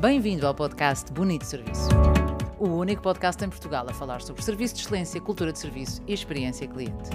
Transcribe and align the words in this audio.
Bem-vindo 0.00 0.46
ao 0.46 0.54
podcast 0.54 1.12
Bonito 1.12 1.44
Serviço. 1.44 1.88
O 2.56 2.68
único 2.68 3.02
podcast 3.02 3.44
em 3.44 3.48
Portugal 3.48 3.84
a 3.88 3.92
falar 3.92 4.22
sobre 4.22 4.40
serviço 4.42 4.76
de 4.76 4.82
excelência, 4.82 5.20
cultura 5.20 5.52
de 5.52 5.58
serviço 5.58 6.00
e 6.06 6.14
experiência 6.14 6.68
cliente. 6.68 7.10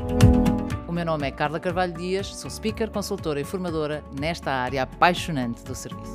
O 0.86 0.92
meu 0.92 1.06
nome 1.06 1.26
é 1.26 1.32
Carla 1.32 1.62
Carvalho 1.62 1.94
Dias, 1.94 2.36
sou 2.36 2.52
speaker, 2.52 2.92
consultora 2.92 3.40
e 3.40 3.46
formadora 3.46 4.04
nesta 4.20 4.52
área 4.52 4.84
apaixonante 4.84 5.64
do 5.64 5.74
serviço. 5.74 6.14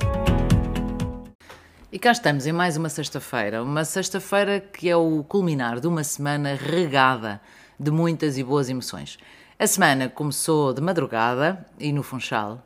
E 1.90 1.98
cá 1.98 2.12
estamos 2.12 2.46
em 2.46 2.52
mais 2.52 2.76
uma 2.76 2.90
sexta-feira, 2.90 3.62
uma 3.62 3.86
sexta-feira 3.86 4.60
que 4.60 4.90
é 4.90 4.96
o 4.96 5.24
culminar 5.24 5.80
de 5.80 5.86
uma 5.86 6.04
semana 6.04 6.54
regada 6.54 7.40
de 7.80 7.90
muitas 7.90 8.36
e 8.36 8.44
boas 8.44 8.68
emoções. 8.68 9.18
A 9.58 9.66
semana 9.66 10.10
começou 10.10 10.74
de 10.74 10.82
madrugada 10.82 11.66
e 11.78 11.94
no 11.94 12.02
Funchal, 12.02 12.62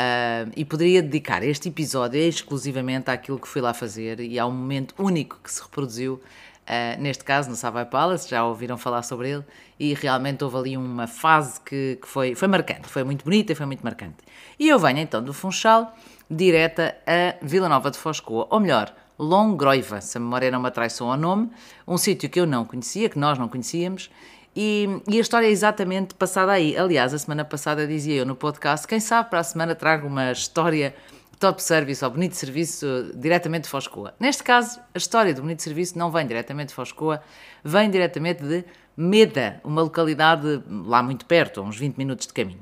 Uh, 0.00 0.50
e 0.56 0.64
poderia 0.64 1.02
dedicar 1.02 1.42
este 1.42 1.68
episódio 1.68 2.18
exclusivamente 2.18 3.10
àquilo 3.10 3.38
que 3.38 3.46
fui 3.46 3.60
lá 3.60 3.74
fazer 3.74 4.18
e 4.18 4.38
ao 4.38 4.50
momento 4.50 4.94
único 4.98 5.38
que 5.44 5.52
se 5.52 5.60
reproduziu, 5.60 6.14
uh, 6.14 6.98
neste 6.98 7.22
caso 7.22 7.50
no 7.50 7.56
Savai 7.56 7.84
Palace, 7.84 8.26
já 8.26 8.42
ouviram 8.42 8.78
falar 8.78 9.02
sobre 9.02 9.28
ele, 9.28 9.44
e 9.78 9.92
realmente 9.92 10.42
houve 10.42 10.56
ali 10.56 10.76
uma 10.76 11.06
fase 11.06 11.60
que, 11.60 11.98
que 12.00 12.08
foi, 12.08 12.34
foi 12.34 12.48
marcante, 12.48 12.88
foi 12.88 13.04
muito 13.04 13.26
bonita 13.26 13.52
e 13.52 13.54
foi 13.54 13.66
muito 13.66 13.82
marcante. 13.82 14.16
E 14.58 14.70
eu 14.70 14.78
venho 14.78 15.00
então 15.00 15.22
do 15.22 15.34
Funchal, 15.34 15.94
direta 16.30 16.96
a 17.06 17.44
Vila 17.44 17.68
Nova 17.68 17.90
de 17.90 17.98
Foscoa, 17.98 18.46
ou 18.48 18.58
melhor, 18.58 18.94
Longroiva, 19.18 20.00
se 20.00 20.16
a 20.16 20.20
memória 20.20 20.50
não 20.50 20.60
me 20.60 20.68
atraiçou 20.68 21.10
ao 21.10 21.16
nome, 21.18 21.50
um 21.86 21.98
sítio 21.98 22.30
que 22.30 22.40
eu 22.40 22.46
não 22.46 22.64
conhecia, 22.64 23.10
que 23.10 23.18
nós 23.18 23.38
não 23.38 23.48
conhecíamos, 23.48 24.10
e, 24.54 24.88
e, 25.08 25.18
a 25.18 25.20
história 25.20 25.46
é 25.46 25.50
exatamente 25.50 26.14
passada 26.14 26.52
aí. 26.52 26.76
Aliás, 26.76 27.14
a 27.14 27.18
semana 27.18 27.44
passada 27.44 27.86
dizia 27.86 28.16
eu 28.16 28.26
no 28.26 28.34
podcast: 28.34 28.86
quem 28.86 28.98
sabe 28.98 29.30
para 29.30 29.40
a 29.40 29.44
semana 29.44 29.74
trago 29.74 30.06
uma 30.06 30.32
história 30.32 30.94
top 31.38 31.62
service 31.62 32.04
ou 32.04 32.10
bonito 32.10 32.34
serviço 32.34 33.12
diretamente 33.14 33.64
de 33.64 33.70
Foscoa. 33.70 34.14
Neste 34.20 34.42
caso, 34.42 34.78
a 34.94 34.98
história 34.98 35.32
do 35.32 35.40
bonito 35.40 35.62
serviço 35.62 35.98
não 35.98 36.10
vem 36.10 36.26
diretamente 36.26 36.68
de 36.68 36.74
Foscoa, 36.74 37.22
vem 37.64 37.90
diretamente 37.90 38.42
de 38.42 38.64
Meda, 38.96 39.60
uma 39.64 39.80
localidade 39.80 40.62
lá 40.68 41.02
muito 41.02 41.24
perto, 41.24 41.62
uns 41.62 41.78
20 41.78 41.96
minutos 41.96 42.26
de 42.26 42.34
caminho. 42.34 42.60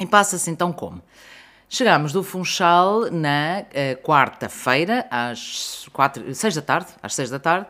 E 0.00 0.06
passa-se 0.06 0.50
então 0.50 0.72
como? 0.72 1.00
Chegámos 1.68 2.12
do 2.12 2.24
Funchal 2.24 3.12
na 3.12 3.62
uh, 3.62 4.02
quarta-feira, 4.02 5.06
às 5.08 5.86
4, 5.92 6.34
6 6.34 6.56
da 6.56 6.62
tarde, 6.62 6.88
às 7.00 7.14
6 7.14 7.30
da 7.30 7.38
tarde, 7.38 7.68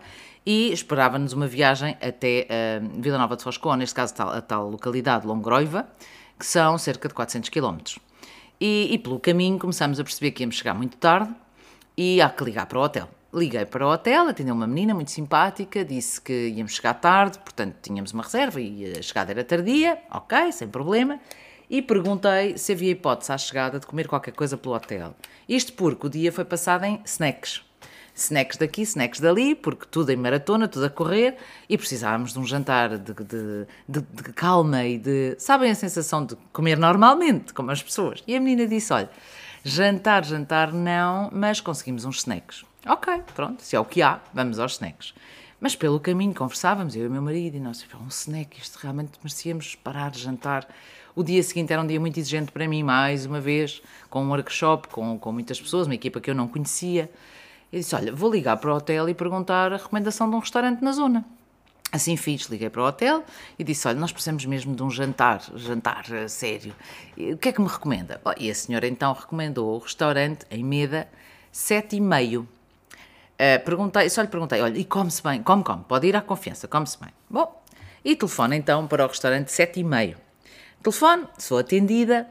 e 0.52 0.72
esperava-nos 0.72 1.32
uma 1.32 1.46
viagem 1.46 1.96
até 2.02 2.48
uh, 2.50 3.00
Vila 3.00 3.16
Nova 3.16 3.36
de 3.36 3.44
Foscoa, 3.44 3.76
neste 3.76 3.94
caso 3.94 4.14
a 4.20 4.40
tal 4.40 4.68
localidade 4.68 5.24
Longroiva, 5.24 5.86
que 6.36 6.44
são 6.44 6.76
cerca 6.76 7.06
de 7.06 7.14
400 7.14 7.48
km. 7.50 7.78
E, 8.60 8.88
e, 8.90 8.98
pelo 8.98 9.20
caminho 9.20 9.60
começamos 9.60 10.00
a 10.00 10.02
perceber 10.02 10.32
que 10.32 10.42
íamos 10.42 10.56
chegar 10.56 10.74
muito 10.74 10.96
tarde 10.96 11.32
e 11.96 12.20
há 12.20 12.28
que 12.28 12.42
ligar 12.42 12.66
para 12.66 12.80
o 12.80 12.82
hotel. 12.82 13.08
Liguei 13.32 13.64
para 13.64 13.86
o 13.86 13.92
hotel, 13.92 14.26
atendeu 14.26 14.52
uma 14.52 14.66
menina 14.66 14.92
muito 14.92 15.12
simpática, 15.12 15.84
disse 15.84 16.20
que 16.20 16.48
íamos 16.48 16.74
chegar 16.74 16.94
tarde, 16.94 17.38
portanto 17.38 17.76
tínhamos 17.80 18.12
uma 18.12 18.24
reserva 18.24 18.60
e 18.60 18.92
a 18.98 19.02
chegada 19.02 19.30
era 19.30 19.44
tardia, 19.44 20.00
ok, 20.10 20.50
sem 20.50 20.66
problema. 20.66 21.20
E 21.70 21.80
perguntei 21.80 22.58
se 22.58 22.72
havia 22.72 22.90
hipótese 22.90 23.30
à 23.30 23.38
chegada 23.38 23.78
de 23.78 23.86
comer 23.86 24.08
qualquer 24.08 24.32
coisa 24.32 24.56
pelo 24.56 24.74
hotel. 24.74 25.14
Isto 25.48 25.74
porque 25.74 26.08
o 26.08 26.10
dia 26.10 26.32
foi 26.32 26.44
passado 26.44 26.84
em 26.86 27.00
snacks 27.04 27.69
snacks 28.24 28.56
daqui, 28.56 28.82
snacks 28.82 29.20
dali, 29.20 29.54
porque 29.54 29.86
tudo 29.90 30.10
em 30.10 30.16
maratona, 30.16 30.68
tudo 30.68 30.86
a 30.86 30.90
correr, 30.90 31.36
e 31.68 31.76
precisávamos 31.76 32.32
de 32.32 32.38
um 32.38 32.46
jantar 32.46 32.98
de, 32.98 33.12
de, 33.12 33.66
de, 33.88 34.00
de, 34.00 34.22
calma 34.34 34.84
e 34.84 34.98
de. 34.98 35.36
Sabem 35.38 35.70
a 35.70 35.74
sensação 35.74 36.24
de 36.24 36.36
comer 36.52 36.78
normalmente, 36.78 37.52
como 37.52 37.70
as 37.70 37.82
pessoas? 37.82 38.22
E 38.26 38.36
a 38.36 38.40
menina 38.40 38.66
disse: 38.68 38.92
olha, 38.92 39.10
jantar, 39.64 40.24
jantar 40.24 40.72
não, 40.72 41.30
mas 41.32 41.60
conseguimos 41.60 42.04
uns 42.04 42.18
snacks. 42.18 42.64
Ok, 42.86 43.22
pronto, 43.34 43.62
se 43.62 43.76
é 43.76 43.80
o 43.80 43.84
que 43.84 44.00
há, 44.00 44.20
vamos 44.32 44.58
aos 44.58 44.72
snacks. 44.72 45.12
Mas 45.60 45.76
pelo 45.76 46.00
caminho 46.00 46.34
conversávamos, 46.34 46.96
eu 46.96 47.04
e 47.04 47.06
o 47.06 47.10
meu 47.10 47.20
marido, 47.20 47.56
e 47.56 47.60
nós, 47.60 47.84
um 48.02 48.08
snack, 48.08 48.58
isto 48.58 48.76
realmente 48.76 49.12
merecíamos 49.22 49.74
parar 49.74 50.10
de 50.10 50.18
jantar. 50.18 50.66
O 51.14 51.22
dia 51.22 51.42
seguinte 51.42 51.70
era 51.70 51.82
um 51.82 51.86
dia 51.86 52.00
muito 52.00 52.18
exigente 52.18 52.50
para 52.50 52.66
mim, 52.66 52.82
mais 52.82 53.26
uma 53.26 53.40
vez, 53.40 53.82
com 54.08 54.24
um 54.24 54.30
workshop, 54.30 54.88
com, 54.88 55.18
com 55.18 55.32
muitas 55.32 55.60
pessoas, 55.60 55.86
uma 55.86 55.94
equipa 55.94 56.18
que 56.18 56.30
eu 56.30 56.34
não 56.34 56.48
conhecia. 56.48 57.10
Eu 57.72 57.78
disse: 57.78 57.94
Olha, 57.94 58.12
vou 58.12 58.30
ligar 58.30 58.56
para 58.56 58.72
o 58.72 58.76
hotel 58.76 59.08
e 59.08 59.14
perguntar 59.14 59.72
a 59.72 59.76
recomendação 59.76 60.28
de 60.28 60.36
um 60.36 60.40
restaurante 60.40 60.82
na 60.82 60.92
zona. 60.92 61.24
Assim 61.92 62.16
fiz, 62.16 62.42
liguei 62.42 62.70
para 62.70 62.82
o 62.82 62.86
hotel 62.86 63.24
e 63.58 63.64
disse: 63.64 63.86
Olha, 63.86 63.98
nós 63.98 64.12
precisamos 64.12 64.44
mesmo 64.44 64.74
de 64.74 64.82
um 64.82 64.90
jantar, 64.90 65.40
jantar 65.56 66.04
a 66.12 66.28
sério. 66.28 66.74
O 67.16 67.36
que 67.36 67.48
é 67.48 67.52
que 67.52 67.60
me 67.60 67.68
recomenda? 67.68 68.20
Oh, 68.24 68.32
e 68.36 68.50
a 68.50 68.54
senhora 68.54 68.86
então 68.86 69.12
recomendou 69.12 69.74
o 69.74 69.78
restaurante 69.78 70.44
em 70.50 70.64
Meda, 70.64 71.08
sete 71.50 71.96
e 71.96 72.00
meio. 72.00 72.48
Uh, 73.34 73.64
perguntei, 73.64 74.08
só 74.08 74.22
lhe 74.22 74.28
perguntei: 74.28 74.60
Olha, 74.60 74.78
e 74.78 74.84
come-se 74.84 75.22
bem? 75.22 75.42
Come, 75.42 75.64
come, 75.64 75.84
pode 75.84 76.06
ir 76.06 76.16
à 76.16 76.20
confiança, 76.20 76.68
come-se 76.68 76.98
bem. 76.98 77.10
Bom, 77.28 77.60
e 78.04 78.16
telefone 78.16 78.56
então 78.56 78.86
para 78.86 79.04
o 79.04 79.08
restaurante 79.08 79.50
sete 79.50 79.80
e 79.80 79.84
meio. 79.84 80.16
Telefone, 80.82 81.26
sou 81.38 81.58
atendida. 81.58 82.26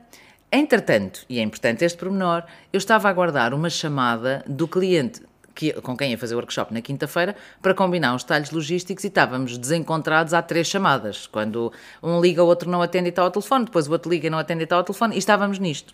Entretanto, 0.52 1.26
e 1.30 1.38
é 1.38 1.44
importante 1.44 1.86
este 1.86 1.98
pormenor, 1.98 2.44
eu 2.74 2.80
estava 2.80 3.08
a 3.08 3.12
aguardar 3.12 3.54
uma 3.54 3.70
chamada 3.70 4.44
do 4.48 4.68
cliente 4.68 5.22
que, 5.60 5.74
com 5.82 5.98
quem 5.98 6.12
ia 6.12 6.18
fazer 6.18 6.36
o 6.36 6.38
workshop 6.38 6.74
na 6.74 6.80
quinta-feira, 6.80 7.36
para 7.62 7.74
combinar 7.74 8.16
os 8.16 8.24
detalhes 8.24 8.50
logísticos 8.50 9.04
e 9.04 9.08
estávamos 9.08 9.58
desencontrados 9.58 10.34
há 10.34 10.42
três 10.42 10.68
chamadas. 10.68 11.28
Quando 11.28 11.74
um 12.02 12.22
liga, 12.22 12.42
o 12.42 12.48
outro 12.48 12.70
não 12.70 12.82
atende 12.82 13.08
e 13.08 13.10
está 13.10 13.24
ao 13.24 13.30
telefone, 13.30 13.66
depois 13.66 13.86
o 13.86 13.92
outro 13.92 14.10
liga 14.10 14.28
e 14.28 14.30
não 14.30 14.40
atende 14.40 14.62
e 14.62 14.64
está 14.64 14.78
ao 14.78 14.86
telefone, 14.86 15.16
e 15.16 15.18
estávamos 15.18 15.60
nisto. 15.60 15.94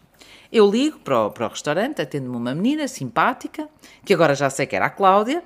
Eu 0.51 0.69
ligo 0.69 0.99
para 0.99 1.19
o, 1.19 1.31
para 1.31 1.47
o 1.47 1.49
restaurante, 1.49 1.99
atendo-me 1.99 2.37
uma 2.37 2.53
menina 2.53 2.87
simpática, 2.87 3.67
que 4.05 4.13
agora 4.13 4.35
já 4.35 4.51
sei 4.51 4.67
que 4.67 4.75
era 4.75 4.85
a 4.85 4.89
Cláudia, 4.91 5.43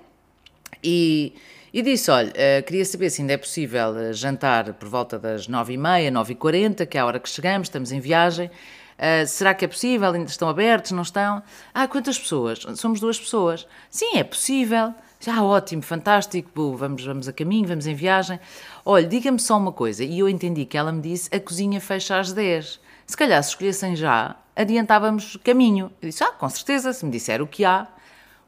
e, 0.83 1.33
e 1.73 1.81
disse: 1.81 2.11
Olha, 2.11 2.31
uh, 2.31 2.63
queria 2.65 2.83
saber 2.83 3.09
se 3.09 3.21
ainda 3.21 3.31
é 3.31 3.37
possível 3.37 3.97
eh, 3.97 4.11
jantar 4.11 4.73
por 4.73 4.89
volta 4.89 5.17
das 5.17 5.47
9h30, 5.47 6.11
9h40, 6.11 6.85
que 6.85 6.97
é 6.97 7.01
a 7.01 7.05
hora 7.05 7.21
que 7.21 7.29
chegamos, 7.29 7.69
estamos 7.69 7.93
em 7.93 8.01
viagem. 8.01 8.51
Uh, 8.99 9.25
será 9.25 9.53
que 9.53 9.63
é 9.63 9.67
possível? 9.67 10.11
Ainda 10.11 10.29
estão 10.29 10.49
abertos? 10.49 10.91
Não 10.91 11.03
estão? 11.03 11.41
Ah, 11.73 11.87
quantas 11.87 12.19
pessoas? 12.19 12.59
Somos 12.75 12.99
duas 12.99 13.17
pessoas. 13.17 13.65
Sim, 13.89 14.17
é 14.17 14.23
possível. 14.25 14.93
Já 15.21 15.41
ótimo, 15.41 15.81
fantástico, 15.81 16.75
vamos, 16.75 17.05
vamos 17.05 17.27
a 17.27 17.33
caminho, 17.33 17.67
vamos 17.67 17.87
em 17.87 17.95
viagem. 17.95 18.39
Olha, 18.85 19.05
diga-me 19.05 19.39
só 19.39 19.57
uma 19.57 19.71
coisa, 19.71 20.03
e 20.03 20.19
eu 20.19 20.29
entendi 20.29 20.65
que 20.65 20.77
ela 20.77 20.93
me 20.93 21.01
disse 21.01 21.29
a 21.33 21.39
cozinha 21.39 21.81
fecha 21.81 22.17
às 22.17 22.31
10. 22.31 22.79
Se 23.05 23.17
calhar 23.17 23.41
se 23.43 23.49
escolhessem 23.49 23.95
já, 23.95 24.37
adiantávamos 24.55 25.37
caminho. 25.43 25.91
Eu 26.01 26.09
disse, 26.09 26.23
ah, 26.23 26.31
com 26.31 26.47
certeza, 26.47 26.93
se 26.93 27.05
me 27.05 27.11
disser 27.11 27.41
o 27.41 27.47
que 27.47 27.65
há. 27.65 27.87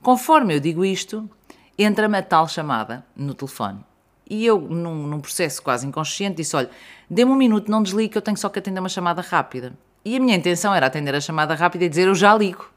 Conforme 0.01 0.55
eu 0.55 0.59
digo 0.59 0.85
isto, 0.85 1.29
entra-me 1.77 2.17
a 2.17 2.23
tal 2.23 2.47
chamada 2.47 3.05
no 3.15 3.33
telefone. 3.33 3.83
E 4.29 4.45
eu, 4.45 4.59
num, 4.61 5.07
num 5.07 5.19
processo 5.19 5.61
quase 5.61 5.85
inconsciente, 5.85 6.37
disse, 6.37 6.55
olha, 6.55 6.69
dê-me 7.09 7.31
um 7.31 7.35
minuto, 7.35 7.69
não 7.69 7.83
desligue, 7.83 8.15
eu 8.15 8.21
tenho 8.21 8.37
só 8.37 8.47
que 8.47 8.59
atender 8.59 8.79
uma 8.79 8.87
chamada 8.87 9.21
rápida. 9.21 9.73
E 10.03 10.15
a 10.15 10.19
minha 10.19 10.35
intenção 10.35 10.73
era 10.73 10.87
atender 10.87 11.13
a 11.13 11.21
chamada 11.21 11.53
rápida 11.53 11.85
e 11.85 11.89
dizer 11.89 12.07
eu 12.07 12.15
já 12.15 12.35
ligo. 12.35 12.71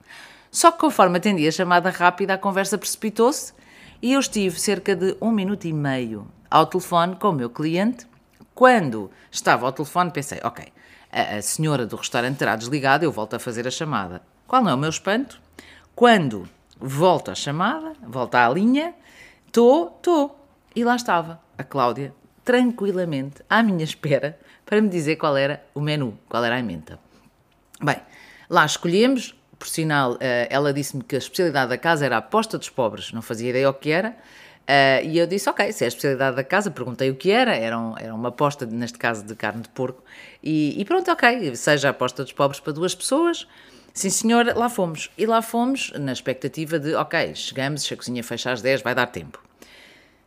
Só 0.50 0.70
que 0.70 0.78
conforme 0.78 1.18
atendi 1.18 1.48
a 1.48 1.50
chamada 1.50 1.90
rápida, 1.90 2.34
a 2.34 2.38
conversa 2.38 2.76
precipitou-se 2.78 3.52
e 4.02 4.12
eu 4.12 4.20
estive 4.20 4.60
cerca 4.60 4.94
de 4.94 5.16
um 5.20 5.30
minuto 5.30 5.64
e 5.64 5.72
meio 5.72 6.28
ao 6.50 6.66
telefone 6.66 7.16
com 7.16 7.30
o 7.30 7.32
meu 7.32 7.48
cliente. 7.48 8.06
Quando 8.54 9.10
estava 9.32 9.66
ao 9.66 9.72
telefone, 9.72 10.10
pensei: 10.10 10.38
ok, 10.44 10.66
a, 11.10 11.36
a 11.36 11.42
senhora 11.42 11.86
do 11.86 11.96
restaurante 11.96 12.36
terá 12.36 12.54
desligado, 12.56 13.04
eu 13.04 13.10
volto 13.10 13.34
a 13.34 13.38
fazer 13.38 13.66
a 13.66 13.70
chamada. 13.70 14.20
Qual 14.46 14.62
não 14.62 14.70
é 14.70 14.74
o 14.74 14.78
meu 14.78 14.90
espanto? 14.90 15.40
Quando 15.94 16.48
volto 16.78 17.30
a 17.30 17.34
chamada, 17.34 17.94
volta 18.02 18.46
à 18.46 18.48
linha, 18.50 18.94
estou, 19.46 19.94
estou. 19.96 20.46
E 20.76 20.84
lá 20.84 20.96
estava 20.96 21.40
a 21.56 21.64
Cláudia, 21.64 22.14
tranquilamente, 22.44 23.42
à 23.48 23.62
minha 23.62 23.84
espera, 23.84 24.38
para 24.66 24.80
me 24.80 24.88
dizer 24.88 25.16
qual 25.16 25.36
era 25.36 25.64
o 25.74 25.80
menu, 25.80 26.18
qual 26.28 26.44
era 26.44 26.56
a 26.56 26.58
emenda. 26.58 26.98
Bem, 27.82 27.96
lá 28.48 28.64
escolhemos, 28.64 29.34
por 29.58 29.68
sinal, 29.68 30.16
eh, 30.20 30.46
ela 30.50 30.72
disse-me 30.72 31.02
que 31.02 31.14
a 31.14 31.18
especialidade 31.18 31.70
da 31.70 31.78
casa 31.78 32.04
era 32.04 32.16
a 32.16 32.18
aposta 32.18 32.58
dos 32.58 32.68
pobres, 32.68 33.12
não 33.12 33.22
fazia 33.22 33.50
ideia 33.50 33.68
o 33.68 33.74
que 33.74 33.90
era. 33.90 34.16
Uh, 34.64 35.04
e 35.04 35.18
eu 35.18 35.26
disse, 35.26 35.48
ok, 35.50 35.70
se 35.72 35.84
é 35.84 35.86
a 35.86 35.88
especialidade 35.88 36.36
da 36.36 36.44
casa, 36.44 36.70
perguntei 36.70 37.10
o 37.10 37.14
que 37.14 37.30
era, 37.30 37.54
era, 37.54 37.78
um, 37.78 37.98
era 37.98 38.14
uma 38.14 38.30
aposta, 38.30 38.64
neste 38.64 38.96
caso, 38.96 39.22
de 39.22 39.34
carne 39.34 39.60
de 39.60 39.68
porco, 39.68 40.02
e, 40.42 40.80
e, 40.80 40.84
pronto, 40.86 41.10
ok, 41.10 41.54
seja 41.54 41.88
a 41.88 41.90
aposta 41.90 42.22
dos 42.22 42.32
pobres 42.32 42.60
para 42.60 42.72
duas 42.72 42.94
pessoas, 42.94 43.46
sim 43.92 44.08
senhor, 44.08 44.46
lá 44.56 44.70
fomos. 44.70 45.10
E 45.18 45.26
lá 45.26 45.42
fomos 45.42 45.92
na 45.98 46.12
expectativa 46.12 46.78
de, 46.78 46.94
ok, 46.94 47.34
chegamos, 47.34 47.82
se 47.82 47.92
a 47.92 47.96
cozinha 47.96 48.24
fecha 48.24 48.52
às 48.52 48.62
10, 48.62 48.80
vai 48.80 48.94
dar 48.94 49.06
tempo. 49.06 49.38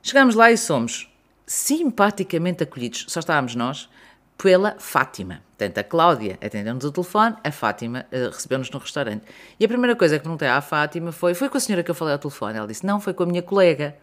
Chegamos 0.03 0.35
lá 0.35 0.51
e 0.51 0.57
somos 0.57 1.11
simpaticamente 1.47 2.61
acolhidos, 2.61 3.05
só 3.07 3.19
estávamos 3.19 3.55
nós, 3.55 3.89
pela 4.37 4.75
Fátima. 4.77 5.41
Portanto, 5.57 5.77
a 5.79 5.83
Cláudia 5.83 6.37
atendeu-nos 6.41 6.85
o 6.85 6.91
telefone, 6.91 7.35
a 7.43 7.51
Fátima 7.51 8.05
uh, 8.11 8.29
recebeu-nos 8.29 8.69
no 8.69 8.77
restaurante. 8.77 9.23
E 9.59 9.65
a 9.65 9.67
primeira 9.67 9.95
coisa 9.95 10.17
que 10.17 10.23
perguntei 10.23 10.47
à 10.47 10.61
Fátima 10.61 11.11
foi: 11.11 11.33
Foi 11.33 11.49
com 11.49 11.57
a 11.57 11.59
senhora 11.59 11.83
que 11.83 11.89
eu 11.89 11.95
falei 11.95 12.13
ao 12.13 12.19
telefone? 12.19 12.57
Ela 12.57 12.67
disse: 12.67 12.85
Não, 12.85 12.99
foi 12.99 13.13
com 13.13 13.23
a 13.23 13.25
minha 13.25 13.41
colega. 13.41 13.95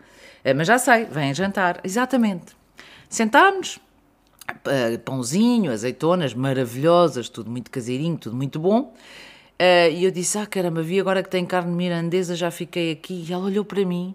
Uh, 0.45 0.55
mas 0.57 0.67
já 0.67 0.79
sei, 0.79 1.05
vem 1.05 1.33
jantar. 1.33 1.81
Exatamente. 1.85 2.57
Sentámos, 3.09 3.79
uh, 4.49 4.99
pãozinho, 5.05 5.71
azeitonas 5.71 6.35
maravilhosas, 6.35 7.29
tudo 7.29 7.49
muito 7.49 7.71
caseirinho, 7.71 8.19
tudo 8.19 8.35
muito 8.35 8.59
bom. 8.59 8.93
E 9.57 10.05
eu 10.05 10.11
disse: 10.11 10.37
Ah, 10.37 10.47
caramba, 10.47 10.83
vi 10.83 10.99
agora 10.99 11.23
que 11.23 11.31
tem 11.31 11.47
carne 11.47 11.73
mirandesa, 11.73 12.35
já 12.35 12.51
fiquei 12.51 12.91
aqui. 12.91 13.25
E 13.27 13.33
ela 13.33 13.45
olhou 13.45 13.65
para 13.65 13.83
mim, 13.85 14.15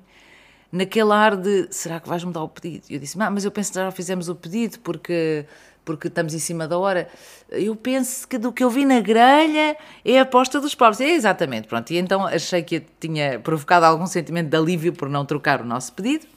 naquele 0.72 1.12
ar 1.12 1.36
de: 1.36 1.68
Será 1.72 2.00
que 2.00 2.08
vais 2.08 2.24
mudar 2.24 2.44
o 2.44 2.50
pedido? 2.50 2.86
Eu 2.90 3.00
disse: 3.00 3.18
Mas 3.18 3.46
eu 3.46 3.52
penso 3.52 3.72
que 3.72 3.80
já 3.80 3.92
fizemos 3.92 4.30
o 4.30 4.36
pedido, 4.36 4.80
porque 4.80 5.46
porque 5.90 6.08
estamos 6.08 6.36
em 6.36 6.40
cima 6.40 6.68
da 6.68 6.78
hora. 6.78 7.10
Eu 7.50 7.76
penso 7.76 8.28
que 8.28 8.38
do 8.38 8.54
que 8.54 8.64
eu 8.64 8.70
vi 8.70 8.86
na 8.86 9.00
grelha 9.00 9.76
é 10.06 10.20
a 10.20 10.22
aposta 10.22 10.62
dos 10.62 10.76
pobres. 10.76 11.02
É 11.02 11.10
exatamente, 11.10 11.68
pronto. 11.68 11.90
E 11.92 11.98
então 11.98 12.28
achei 12.28 12.62
que 12.62 12.84
tinha 13.00 13.40
provocado 13.40 13.88
algum 13.88 14.06
sentimento 14.06 14.50
de 14.50 14.58
alívio 14.58 14.94
por 14.94 15.10
não 15.10 15.26
trocar 15.26 15.62
o 15.62 15.66
nosso 15.66 15.92
pedido. 15.94 16.28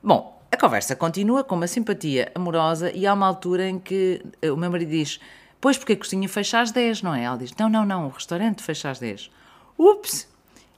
Bom, 0.00 0.40
a 0.50 0.56
conversa 0.56 0.94
continua 0.94 1.42
com 1.42 1.56
uma 1.56 1.66
simpatia 1.66 2.30
amorosa 2.36 2.92
e 2.92 3.04
há 3.04 3.12
uma 3.12 3.26
altura 3.26 3.68
em 3.68 3.80
que 3.80 4.22
o 4.44 4.56
meu 4.56 4.70
marido 4.70 4.90
diz: 4.90 5.18
Pois, 5.60 5.76
porque 5.76 5.94
a 5.94 5.96
cozinha 5.96 6.28
fecha 6.28 6.60
às 6.60 6.70
10, 6.70 7.02
não 7.02 7.12
é? 7.12 7.24
Ela 7.24 7.36
diz: 7.36 7.52
Não, 7.58 7.68
não, 7.68 7.84
não, 7.84 8.06
o 8.06 8.10
restaurante 8.10 8.62
fecha 8.62 8.90
às 8.90 9.00
10. 9.00 9.28
Ups! 9.76 10.27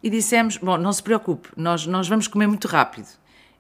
E 0.03 0.09
dissemos: 0.09 0.57
Bom, 0.57 0.77
não 0.77 0.93
se 0.93 1.03
preocupe, 1.03 1.49
nós, 1.57 1.87
nós 1.87 2.09
vamos 2.09 2.27
comer 2.27 2.47
muito 2.47 2.69
rápido. 2.69 3.09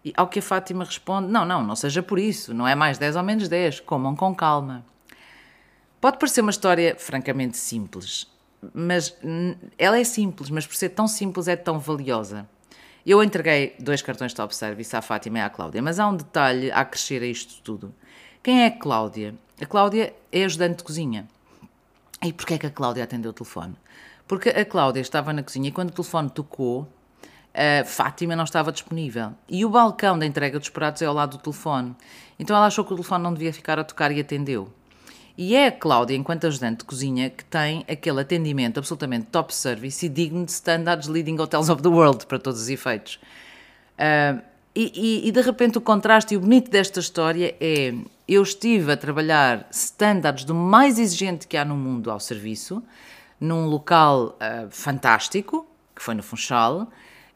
E 0.04 0.12
ao 0.16 0.28
que 0.28 0.38
a 0.38 0.42
Fátima 0.42 0.84
responde: 0.84 1.28
Não, 1.28 1.44
não, 1.44 1.62
não 1.62 1.76
seja 1.76 2.02
por 2.02 2.18
isso, 2.18 2.54
não 2.54 2.66
é 2.66 2.74
mais 2.74 2.98
10 2.98 3.16
ou 3.16 3.22
menos 3.22 3.48
10, 3.48 3.80
comam 3.80 4.16
com 4.16 4.34
calma. 4.34 4.84
Pode 6.00 6.18
parecer 6.18 6.40
uma 6.40 6.50
história 6.50 6.96
francamente 6.98 7.58
simples, 7.58 8.26
mas 8.72 9.14
ela 9.76 9.98
é 9.98 10.04
simples, 10.04 10.48
mas 10.48 10.66
por 10.66 10.74
ser 10.74 10.90
tão 10.90 11.06
simples 11.06 11.46
é 11.46 11.56
tão 11.56 11.78
valiosa. 11.78 12.48
Eu 13.04 13.22
entreguei 13.22 13.74
dois 13.78 14.02
cartões 14.02 14.32
top 14.32 14.54
service 14.54 14.94
à 14.94 15.02
Fátima 15.02 15.38
e 15.38 15.42
à 15.42 15.50
Cláudia, 15.50 15.82
mas 15.82 15.98
há 15.98 16.06
um 16.06 16.16
detalhe 16.16 16.70
a 16.70 16.84
crescer 16.84 17.22
a 17.22 17.26
isto 17.26 17.62
tudo. 17.62 17.94
Quem 18.42 18.62
é 18.62 18.66
a 18.66 18.70
Cláudia? 18.70 19.34
A 19.60 19.66
Cláudia 19.66 20.14
é 20.32 20.44
ajudante 20.44 20.78
de 20.78 20.84
cozinha. 20.84 21.28
E 22.22 22.32
porquê 22.32 22.54
é 22.54 22.58
que 22.58 22.66
a 22.66 22.70
Cláudia 22.70 23.04
atendeu 23.04 23.30
o 23.30 23.34
telefone? 23.34 23.74
Porque 24.30 24.50
a 24.50 24.64
Cláudia 24.64 25.00
estava 25.00 25.32
na 25.32 25.42
cozinha 25.42 25.70
e 25.70 25.72
quando 25.72 25.88
o 25.88 25.92
telefone 25.92 26.30
tocou, 26.30 26.86
a 27.52 27.84
Fátima 27.84 28.36
não 28.36 28.44
estava 28.44 28.70
disponível. 28.70 29.32
E 29.48 29.64
o 29.64 29.68
balcão 29.68 30.16
da 30.16 30.24
entrega 30.24 30.56
dos 30.56 30.68
pratos 30.68 31.02
é 31.02 31.06
ao 31.06 31.12
lado 31.12 31.36
do 31.36 31.42
telefone. 31.42 31.96
Então 32.38 32.54
ela 32.54 32.66
achou 32.66 32.84
que 32.84 32.92
o 32.92 32.94
telefone 32.94 33.24
não 33.24 33.34
devia 33.34 33.52
ficar 33.52 33.80
a 33.80 33.82
tocar 33.82 34.12
e 34.12 34.20
atendeu. 34.20 34.72
E 35.36 35.56
é 35.56 35.66
a 35.66 35.72
Cláudia, 35.72 36.14
enquanto 36.14 36.46
ajudante 36.46 36.78
de 36.78 36.84
cozinha, 36.84 37.28
que 37.28 37.44
tem 37.44 37.84
aquele 37.90 38.20
atendimento 38.20 38.78
absolutamente 38.78 39.26
top 39.32 39.52
service 39.52 40.06
e 40.06 40.08
digno 40.08 40.44
de 40.44 40.52
standards 40.52 41.08
leading 41.08 41.36
hotels 41.36 41.68
of 41.68 41.82
the 41.82 41.88
world, 41.88 42.24
para 42.26 42.38
todos 42.38 42.60
os 42.60 42.68
efeitos. 42.68 43.18
Uh, 43.98 44.40
e, 44.76 44.92
e, 45.24 45.28
e, 45.28 45.32
de 45.32 45.40
repente 45.40 45.76
o 45.76 45.80
contraste 45.80 46.34
e 46.34 46.36
o 46.36 46.40
bonito 46.40 46.70
desta 46.70 47.00
história 47.00 47.56
é 47.60 47.92
eu 48.28 48.44
estive 48.44 48.92
a 48.92 48.96
trabalhar 48.96 49.66
standards 49.72 50.44
do 50.44 50.54
mais 50.54 51.00
exigente 51.00 51.48
que 51.48 51.56
há 51.56 51.64
no 51.64 51.74
mundo 51.74 52.12
ao 52.12 52.20
serviço, 52.20 52.80
num 53.40 53.66
local 53.66 54.36
uh, 54.36 54.70
fantástico, 54.70 55.66
que 55.96 56.02
foi 56.02 56.14
no 56.14 56.22
Funchal, 56.22 56.88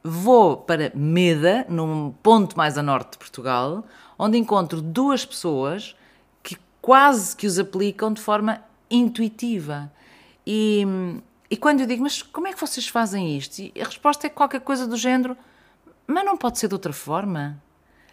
vou 0.02 0.58
para 0.58 0.92
Meda, 0.94 1.64
num 1.68 2.12
ponto 2.22 2.56
mais 2.56 2.76
a 2.76 2.82
norte 2.82 3.12
de 3.12 3.18
Portugal, 3.18 3.84
onde 4.18 4.36
encontro 4.36 4.82
duas 4.82 5.24
pessoas 5.24 5.96
que 6.42 6.58
quase 6.82 7.34
que 7.34 7.46
os 7.46 7.58
aplicam 7.58 8.12
de 8.12 8.20
forma 8.20 8.62
intuitiva. 8.90 9.90
E, 10.46 10.86
e 11.50 11.56
quando 11.56 11.80
eu 11.80 11.86
digo, 11.86 12.02
mas 12.02 12.22
como 12.22 12.46
é 12.46 12.52
que 12.52 12.60
vocês 12.60 12.86
fazem 12.86 13.36
isto? 13.36 13.60
E 13.60 13.72
a 13.80 13.84
resposta 13.84 14.26
é 14.26 14.30
qualquer 14.30 14.60
coisa 14.60 14.86
do 14.86 14.96
género, 14.96 15.36
mas 16.06 16.24
não 16.24 16.36
pode 16.36 16.58
ser 16.58 16.68
de 16.68 16.74
outra 16.74 16.92
forma. 16.92 17.60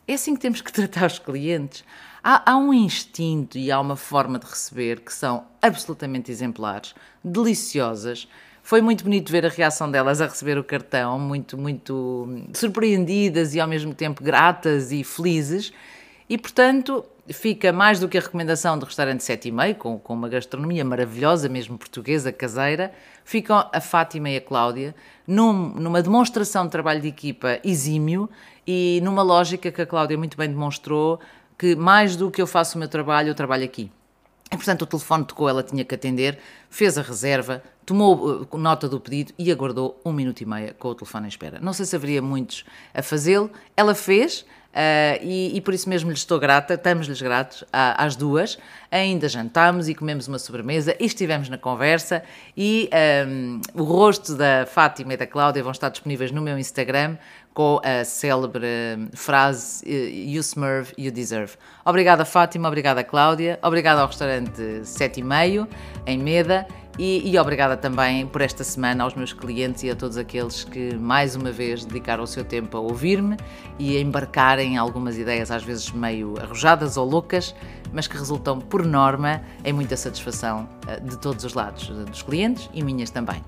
É 0.08 0.14
assim 0.14 0.34
que 0.34 0.42
temos 0.42 0.62
que 0.62 0.72
tratar 0.74 1.08
os 1.08 1.20
clientes. 1.20 1.84
Há, 2.24 2.52
há, 2.52 2.58
um 2.58 2.74
instinto 2.74 3.58
e 3.58 3.72
há 3.72 3.80
uma 3.80 3.96
forma 3.96 4.38
de 4.38 4.46
receber 4.46 5.00
que 5.00 5.12
são 5.12 5.46
absolutamente 5.62 6.32
exemplares, 6.32 6.94
deliciosas, 7.24 8.28
foi 8.64 8.82
muito 8.82 9.04
bonito 9.04 9.32
ver 9.32 9.46
a 9.46 9.50
reação 9.50 9.90
delas 9.90 10.22
a 10.22 10.28
receber 10.28 10.58
o 10.58 10.64
cartão, 10.64 11.20
muito, 11.20 11.58
muito 11.58 12.28
surpreendidas 12.54 13.56
e 13.56 13.60
ao 13.60 13.68
mesmo 13.68 13.94
tempo 13.94 14.24
gratas 14.24 14.92
e 14.92 15.04
felizes. 15.04 15.74
E, 16.30 16.38
portanto, 16.38 17.04
fica 17.28 17.74
mais 17.74 18.00
do 18.00 18.08
que 18.08 18.18
a 18.18 18.22
recomendação 18.22 18.78
do 18.78 18.86
restaurante 18.86 19.24
7 19.24 19.50
e 19.50 19.52
meio, 19.52 19.76
com, 19.76 20.00
com 20.00 20.14
uma 20.14 20.30
gastronomia 20.30 20.86
maravilhosa, 20.86 21.50
mesmo 21.50 21.78
portuguesa, 21.78 22.32
caseira, 22.32 22.94
ficam 23.26 23.68
a 23.74 23.82
Fátima 23.82 24.30
e 24.30 24.38
a 24.38 24.42
Cláudia 24.42 24.96
num, 25.28 25.52
numa 25.52 26.02
demonstração 26.02 26.66
de 26.66 26.72
trabalho 26.72 27.02
de 27.02 27.08
equipa 27.08 27.60
exímio 27.64 28.30
e 28.66 29.02
numa 29.04 29.24
lógica 29.24 29.72
que 29.72 29.82
a 29.82 29.86
Cláudia 29.86 30.18
muito 30.18 30.38
bem 30.38 30.48
demonstrou, 30.48 31.20
que 31.62 31.76
mais 31.76 32.16
do 32.16 32.32
que 32.32 32.42
eu 32.42 32.48
faço 32.48 32.76
o 32.76 32.80
meu 32.80 32.88
trabalho, 32.88 33.30
eu 33.30 33.36
trabalho 33.36 33.64
aqui. 33.64 33.92
E, 34.52 34.56
portanto, 34.58 34.82
o 34.82 34.86
telefone 34.88 35.24
tocou, 35.24 35.48
ela 35.48 35.62
tinha 35.62 35.86
que 35.86 35.94
atender, 35.94 36.40
fez 36.72 36.98
a 36.98 37.04
reserva, 37.04 37.62
tomou 37.92 38.48
uh, 38.50 38.58
nota 38.58 38.88
do 38.88 39.02
pedido 39.02 39.34
e 39.38 39.52
aguardou 39.52 40.00
um 40.06 40.14
minuto 40.14 40.40
e 40.40 40.46
meio 40.46 40.74
com 40.76 40.88
o 40.88 40.96
telefone 40.96 41.26
em 41.26 41.30
espera. 41.30 41.60
Não 41.60 41.74
sei 41.74 41.86
se 41.86 41.94
haveria 41.94 42.22
muitos 42.22 42.64
a 42.94 43.04
fazê-lo, 43.04 43.52
ela 43.76 43.94
fez. 43.94 44.46
Uh, 44.72 45.20
e, 45.22 45.52
e, 45.58 45.60
por 45.60 45.74
isso 45.74 45.90
mesmo 45.90 46.10
lhes 46.10 46.20
estou 46.20 46.40
grata, 46.40 46.76
estamos-lhes 46.76 47.22
gratos 47.22 47.66
às 47.74 48.16
duas. 48.16 48.58
Ainda 48.90 49.28
jantámos 49.28 49.90
e 49.90 49.94
comemos 49.94 50.30
uma 50.30 50.40
sobremesa 50.40 50.96
e 50.98 51.06
estivemos 51.06 51.50
na 51.50 51.58
conversa. 51.58 52.24
E 52.56 52.90
um, 53.28 53.60
o 53.74 53.84
rosto 53.84 54.34
da 54.36 54.66
Fátima 54.66 55.14
e 55.14 55.18
da 55.18 55.28
Cláudia 55.28 55.62
vão 55.62 55.74
estar 55.74 55.90
disponíveis 55.90 56.32
no 56.32 56.42
meu 56.42 56.58
Instagram 56.58 57.18
com 57.54 57.82
a 57.84 58.06
célebre 58.06 58.70
frase 59.14 59.84
You 59.86 60.40
Smurf, 60.40 60.94
You 60.98 61.12
Deserve. 61.12 61.58
Obrigada, 61.84 62.24
Fátima, 62.24 62.70
obrigada, 62.70 63.04
Cláudia, 63.04 63.60
obrigada 63.62 64.00
ao 64.00 64.08
restaurante 64.08 64.86
7 64.86 65.20
e 65.20 65.24
meio 65.24 65.68
em 66.06 66.18
Meda 66.18 66.66
e, 67.00 67.32
e, 67.32 67.40
obrigada 67.40 67.78
também 67.78 68.28
por 68.28 68.42
esta 68.42 68.64
semana 68.64 69.04
aos 69.04 69.16
meus 69.16 69.34
clientes 69.34 69.82
e 69.84 69.90
a 69.90 69.96
todos 69.96 70.18
aqueles 70.18 70.64
que 70.64 70.96
mais 70.96 71.36
uma 71.36 71.52
vez 71.52 71.86
dedicaram 71.86 72.24
o 72.24 72.28
seu 72.28 72.44
tempo 72.44 72.78
a 72.78 72.80
ouvir-me 72.80 73.38
e 73.80 73.98
a 73.98 74.02
embarcarem 74.02 74.74
em 74.74 74.78
algumas 74.78 75.18
ideias 75.18 75.52
às 75.52 75.64
vezes 75.64 75.90
meio 75.92 76.36
arrojadas 76.42 76.98
ou 76.98 77.10
loucas, 77.10 77.56
mas 77.94 78.08
que 78.08 78.18
resultam 78.18 78.60
por 78.60 78.86
norma 78.86 79.42
em 79.64 79.74
muita 79.74 79.96
satisfação 79.96 80.68
eh, 80.88 81.00
de 81.00 81.18
todos 81.18 81.46
os 81.46 81.54
lados, 81.54 81.88
dos 81.88 82.22
clientes 82.22 82.70
e 82.74 82.84
minhas 82.84 83.10
também. 83.10 83.42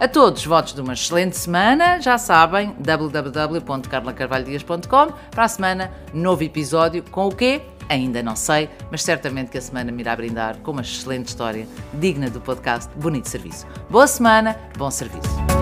A 0.00 0.06
todos, 0.06 0.44
votos 0.44 0.74
de 0.74 0.80
uma 0.80 0.92
excelente 0.92 1.36
semana. 1.36 2.00
Já 2.00 2.16
sabem, 2.18 2.72
www.carlacarvalhodias.com. 2.78 5.12
Para 5.30 5.44
a 5.44 5.48
semana, 5.48 5.90
novo 6.12 6.44
episódio 6.44 7.02
com 7.10 7.26
o 7.26 7.34
quê? 7.34 7.62
Ainda 7.88 8.22
não 8.22 8.36
sei, 8.36 8.68
mas 8.90 9.02
certamente 9.02 9.50
que 9.50 9.58
a 9.58 9.62
semana 9.62 9.90
me 9.90 10.02
irá 10.02 10.14
brindar 10.14 10.58
com 10.58 10.72
uma 10.72 10.82
excelente 10.82 11.28
história 11.28 11.66
digna 11.94 12.28
do 12.28 12.40
podcast 12.40 12.90
Bonito 12.96 13.28
Serviço. 13.28 13.66
Boa 13.88 14.06
semana, 14.06 14.58
bom 14.76 14.90
serviço. 14.90 15.57